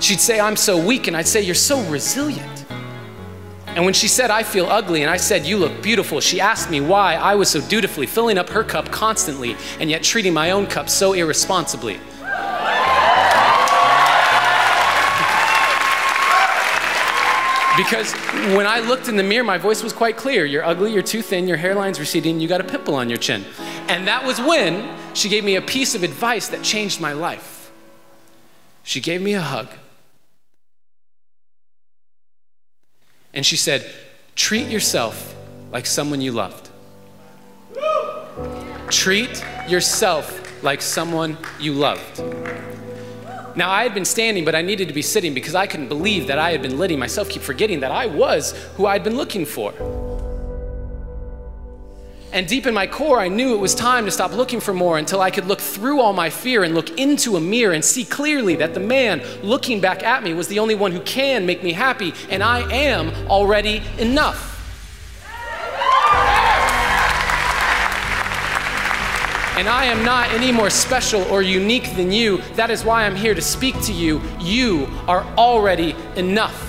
[0.01, 2.65] She'd say, I'm so weak, and I'd say, You're so resilient.
[3.67, 6.69] And when she said, I feel ugly, and I said, You look beautiful, she asked
[6.69, 10.51] me why I was so dutifully filling up her cup constantly and yet treating my
[10.51, 12.01] own cup so irresponsibly.
[17.77, 18.13] Because
[18.55, 20.45] when I looked in the mirror, my voice was quite clear.
[20.45, 23.43] You're ugly, you're too thin, your hairline's receding, you got a pimple on your chin.
[23.87, 27.71] And that was when she gave me a piece of advice that changed my life.
[28.83, 29.67] She gave me a hug.
[33.33, 33.85] And she said,
[34.35, 35.35] Treat yourself
[35.71, 36.69] like someone you loved.
[38.89, 42.21] Treat yourself like someone you loved.
[43.55, 46.27] Now, I had been standing, but I needed to be sitting because I couldn't believe
[46.27, 49.45] that I had been letting myself keep forgetting that I was who I'd been looking
[49.45, 49.73] for.
[52.33, 54.97] And deep in my core, I knew it was time to stop looking for more
[54.97, 58.03] until I could look through all my fear and look into a mirror and see
[58.03, 61.63] clearly that the man looking back at me was the only one who can make
[61.63, 64.54] me happy, and I am already enough.
[69.57, 72.39] And I am not any more special or unique than you.
[72.55, 74.21] That is why I'm here to speak to you.
[74.37, 76.61] You are already enough.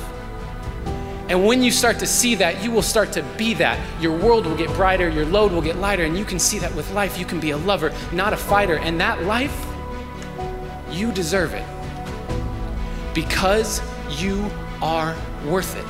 [1.29, 3.81] And when you start to see that, you will start to be that.
[4.01, 6.73] Your world will get brighter, your load will get lighter, and you can see that
[6.77, 8.79] with life, you can be a lover, not a fighter.
[8.79, 9.67] And that life,
[10.89, 11.67] you deserve it.
[13.13, 14.49] Because you
[14.81, 15.85] are worth it.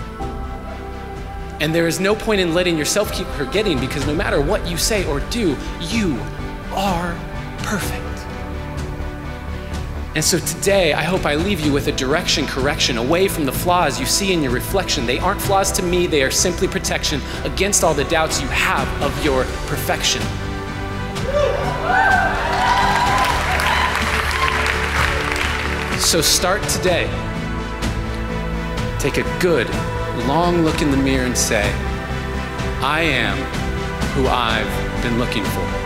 [1.61, 4.79] And there is no point in letting yourself keep forgetting because no matter what you
[4.79, 6.19] say or do, you
[6.73, 7.15] are
[7.59, 8.03] perfect.
[10.17, 13.53] And so today, I hope I leave you with a direction correction away from the
[13.53, 15.05] flaws you see in your reflection.
[15.05, 18.89] They aren't flaws to me, they are simply protection against all the doubts you have
[19.03, 20.23] of your perfection.
[26.01, 27.11] So start today.
[28.99, 29.69] Take a good,
[30.27, 31.71] long look in the mirror and say,
[32.81, 33.37] I am
[34.15, 35.86] who I've been looking for.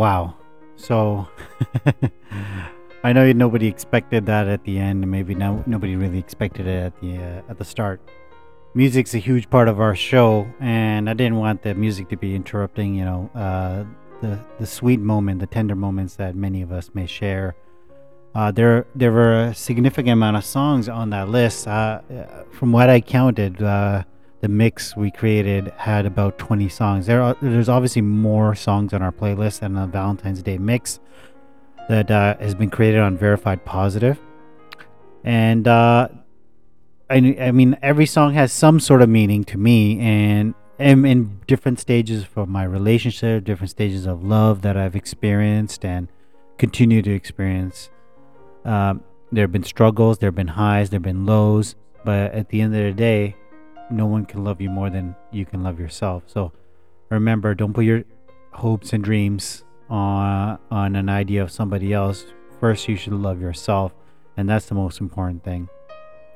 [0.00, 0.34] Wow.
[0.76, 1.28] So
[3.04, 7.00] I know nobody expected that at the end, maybe no, nobody really expected it at
[7.02, 8.00] the uh, at the start.
[8.74, 12.34] Music's a huge part of our show, and I didn't want the music to be
[12.34, 12.94] interrupting.
[12.94, 13.84] You know, uh,
[14.22, 17.54] the the sweet moment, the tender moments that many of us may share.
[18.34, 21.68] Uh, there there were a significant amount of songs on that list.
[21.68, 22.00] Uh,
[22.52, 24.04] from what I counted, uh,
[24.40, 27.06] the mix we created had about 20 songs.
[27.06, 30.98] There are, there's obviously more songs on our playlist than the Valentine's Day mix
[31.88, 34.18] that uh, has been created on Verified Positive.
[35.24, 36.08] And uh,
[37.10, 41.40] I, I mean, every song has some sort of meaning to me, and am in
[41.46, 46.08] different stages for my relationship, different stages of love that I've experienced and
[46.56, 47.90] continue to experience.
[48.64, 49.02] Um,
[49.32, 52.60] there have been struggles, there have been highs, there have been lows, but at the
[52.62, 53.36] end of the day,
[53.90, 56.24] no one can love you more than you can love yourself.
[56.26, 56.52] So
[57.08, 58.04] remember, don't put your
[58.52, 62.24] hopes and dreams on on an idea of somebody else.
[62.60, 63.92] First, you should love yourself,
[64.36, 65.68] and that's the most important thing.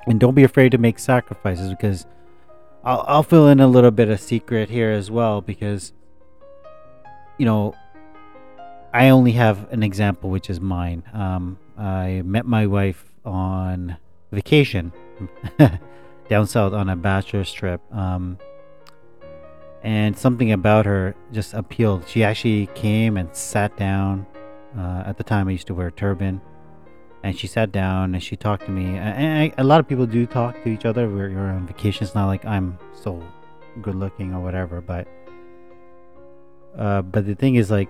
[0.07, 2.07] And don't be afraid to make sacrifices because
[2.85, 5.93] I'll, I'll fill in a little bit of secret here as well because
[7.39, 7.75] you know
[8.93, 11.03] I only have an example, which is mine.
[11.13, 13.97] Um, I met my wife on
[14.31, 14.93] vacation.
[16.29, 17.81] down south on a bachelor's trip.
[17.93, 18.39] Um,
[19.83, 22.09] and something about her just appealed.
[22.09, 24.27] She actually came and sat down.
[24.77, 26.41] Uh, at the time, I used to wear a turban,
[27.23, 28.97] and she sat down and she talked to me.
[28.97, 31.09] And I, a lot of people do talk to each other.
[31.09, 32.05] We're, we're on vacation.
[32.05, 33.23] It's not like I'm so
[33.83, 35.07] good looking or whatever, but
[36.79, 37.89] uh, but the thing is, like,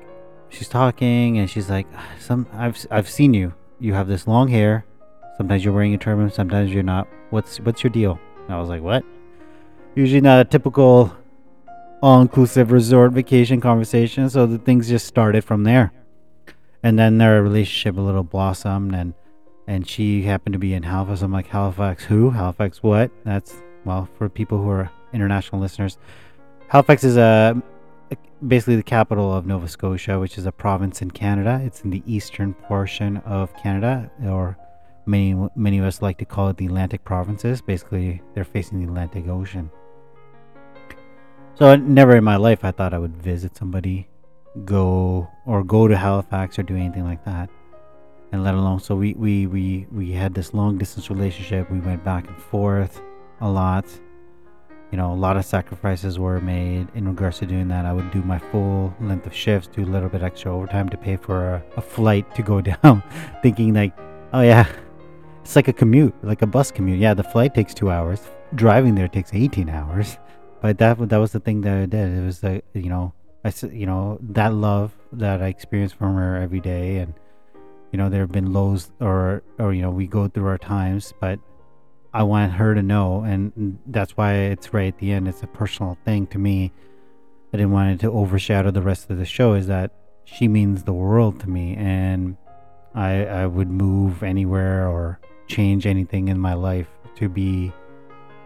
[0.51, 1.87] she's talking and she's like,
[2.19, 3.55] "Some I've I've seen you.
[3.81, 4.85] You have this long hair.
[5.37, 6.31] Sometimes you're wearing a turban.
[6.31, 7.09] Sometimes you're not.
[7.31, 8.19] What's what's your deal?"
[8.49, 9.05] I was like, what?
[9.95, 11.15] Usually not a typical
[12.03, 14.29] all-inclusive resort vacation conversation.
[14.29, 15.93] So the things just started from there,
[16.83, 19.15] and then their relationship a little blossomed, and
[19.67, 21.23] and she happened to be in Halifax.
[21.23, 22.31] I'm like, Halifax who?
[22.31, 23.11] Halifax what?
[23.25, 23.55] That's
[23.85, 25.97] well for people who are international listeners.
[26.69, 27.63] Halifax is a
[28.47, 31.63] basically the capital of Nova Scotia, which is a province in Canada.
[31.65, 34.59] It's in the eastern portion of Canada, or
[35.07, 37.61] many many of us like to call it the Atlantic provinces.
[37.61, 39.71] Basically, they're facing the Atlantic Ocean.
[41.57, 44.09] So never in my life I thought I would visit somebody,
[44.65, 47.49] go or go to Halifax or do anything like that,
[48.33, 48.81] and let alone.
[48.81, 51.71] So we we we we had this long distance relationship.
[51.71, 53.01] We went back and forth
[53.41, 53.87] a lot.
[54.91, 57.85] You know, a lot of sacrifices were made in regards to doing that.
[57.85, 60.97] I would do my full length of shifts, do a little bit extra overtime to
[60.97, 63.03] pay for a, a flight to go down,
[63.43, 63.93] thinking like,
[64.33, 64.69] oh yeah,
[65.45, 66.99] it's like a commute, like a bus commute.
[66.99, 68.21] Yeah, the flight takes two hours.
[68.55, 70.19] Driving there takes 18 hours.
[70.63, 72.17] But that that was the thing that I did.
[72.17, 73.13] It was like you know,
[73.45, 77.13] I you know that love that I experienced from her every day, and
[77.95, 81.15] you know there have been lows or or you know we go through our times
[81.21, 81.39] but
[82.13, 85.47] i want her to know and that's why it's right at the end it's a
[85.47, 86.73] personal thing to me
[87.53, 89.93] i didn't want it to overshadow the rest of the show is that
[90.25, 92.37] she means the world to me and
[92.97, 97.73] i i would move anywhere or change anything in my life to be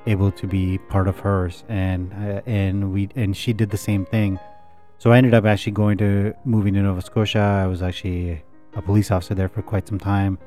[0.06, 1.64] able to be part of hers.
[1.68, 4.38] And uh, and we and she did the same thing.
[4.98, 7.62] So i ended up actually going to moving to nova scotia.
[7.64, 8.42] I was actually
[8.74, 10.38] a police officer there for quite some time.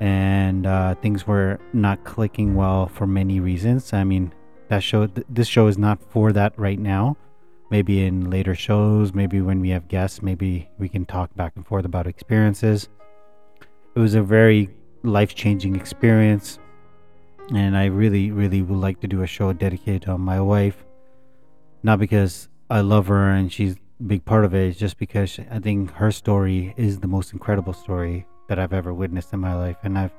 [0.00, 3.92] And uh, things were not clicking well for many reasons.
[3.92, 4.32] I mean
[4.68, 7.16] that show th- this show is not for that right now.
[7.70, 11.66] Maybe in later shows maybe when we have guests maybe we can talk back and
[11.66, 12.88] forth about experiences.
[13.94, 14.70] It was a very
[15.02, 16.58] life-changing experience
[17.54, 20.84] and I really, really would like to do a show dedicated to my wife.
[21.82, 25.38] Not because I love her and she's a big part of it, it's just because
[25.50, 29.54] I think her story is the most incredible story that I've ever witnessed in my
[29.54, 29.76] life.
[29.82, 30.12] And I've,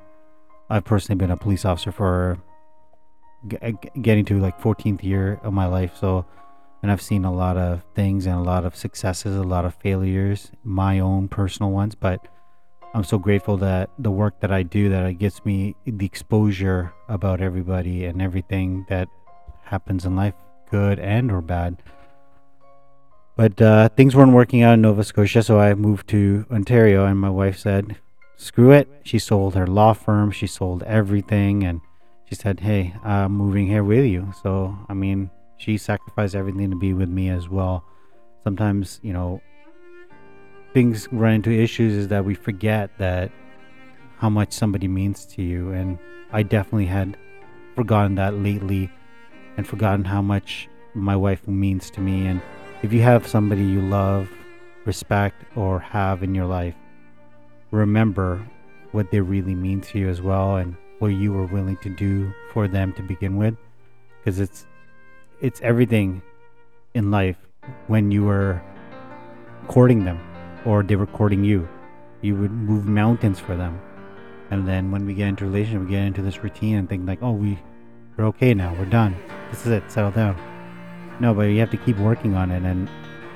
[0.68, 2.38] I've personally been a police officer for
[3.48, 5.96] g- uh, getting to like 14th year of my life.
[5.98, 6.26] So,
[6.82, 9.74] and I've seen a lot of things and a lot of successes, a lot of
[9.76, 12.26] failures, my own personal ones, but
[12.94, 16.92] I'm so grateful that the work that I do that it gets me the exposure
[17.08, 19.08] about everybody and everything that
[19.64, 20.34] happens in life,
[20.70, 21.82] good and or bad.
[23.34, 27.18] But uh, things weren't working out in Nova Scotia, so I moved to Ontario, and
[27.18, 27.96] my wife said,
[28.36, 31.80] "Screw it." She sold her law firm, she sold everything, and
[32.28, 36.76] she said, "Hey, I'm moving here with you." So I mean, she sacrificed everything to
[36.76, 37.84] be with me as well.
[38.44, 39.40] Sometimes, you know,
[40.72, 43.30] things run into issues is that we forget that
[44.18, 45.70] how much somebody means to you.
[45.72, 45.98] And
[46.32, 47.16] i definitely had
[47.74, 48.90] forgotten that lately
[49.56, 52.26] and forgotten how much my wife means to me.
[52.26, 52.40] And
[52.82, 54.28] if you have somebody you love
[54.84, 56.74] respect or have in your life
[57.70, 58.44] remember
[58.90, 62.32] what they really mean to you as well and what you were willing to do
[62.52, 63.56] for them to begin with.
[64.18, 64.66] Because it's
[65.40, 66.22] it's everything
[66.94, 67.36] in life
[67.88, 68.62] when you were
[69.68, 70.20] courting them
[70.66, 71.68] or they were courting you.
[72.20, 73.80] You would move mountains for them.
[74.50, 77.22] And then when we get into relationship, we get into this routine and think like,
[77.22, 77.58] oh, we,
[78.16, 78.74] we're okay now.
[78.78, 79.16] We're done.
[79.50, 79.90] This is it.
[79.90, 80.36] Settle down.
[81.20, 82.88] No, but you have to keep working on it, and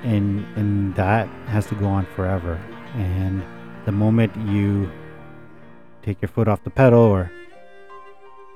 [0.03, 2.61] and and that has to go on forever.
[2.95, 3.43] And
[3.85, 4.91] the moment you
[6.03, 7.31] take your foot off the pedal or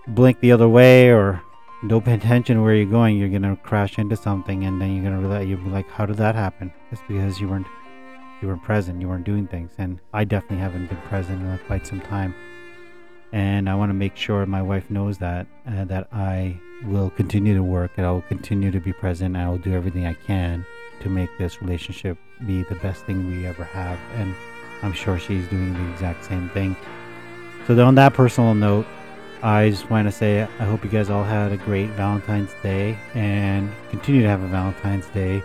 [0.09, 1.43] blink the other way or
[1.87, 5.21] don't pay attention where you're going, you're gonna crash into something, and then you're gonna
[5.21, 6.73] realize you'll be like, how did that happen?
[6.91, 7.67] It's because you weren't
[8.41, 9.73] you weren't present, you weren't doing things.
[9.79, 12.35] And I definitely haven't been present in quite some time.
[13.33, 17.55] And I want to make sure my wife knows that, uh, that I will continue
[17.55, 19.37] to work and I will continue to be present.
[19.37, 20.65] I will do everything I can
[21.01, 23.99] to make this relationship be the best thing we ever have.
[24.17, 24.35] And
[24.83, 26.77] I'm sure she's doing the exact same thing.
[27.67, 28.87] So, on that personal note,
[29.43, 32.99] I just want to say I hope you guys all had a great Valentine's Day
[33.15, 35.43] and continue to have a Valentine's Day.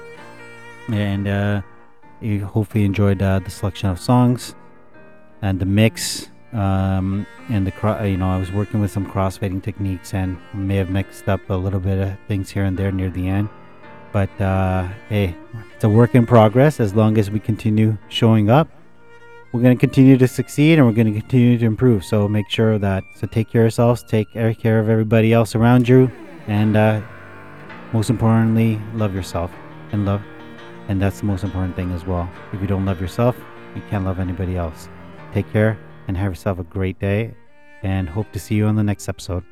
[0.89, 1.61] And, uh,
[2.21, 4.55] you hopefully enjoyed uh, the selection of songs
[5.41, 6.29] and the mix.
[6.53, 10.77] Um, and the cro- you know I was working with some crossfading techniques and may
[10.77, 13.49] have mixed up a little bit of things here and there near the end.
[14.13, 15.35] But uh, hey,
[15.73, 16.79] it's a work in progress.
[16.79, 18.69] As long as we continue showing up,
[19.51, 22.05] we're going to continue to succeed and we're going to continue to improve.
[22.05, 25.89] So make sure that so take care of yourselves, take care of everybody else around
[25.89, 26.09] you,
[26.47, 27.01] and uh,
[27.91, 29.51] most importantly, love yourself
[29.91, 30.21] and love
[30.87, 32.29] and that's the most important thing as well.
[32.53, 33.35] If you don't love yourself,
[33.75, 34.89] you can't love anybody else.
[35.33, 37.33] Take care and have yourself a great day,
[37.83, 39.43] and hope to see you on the next episode.